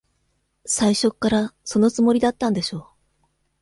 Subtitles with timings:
[0.65, 2.89] 最初っから、そのつもりだったんでしょ。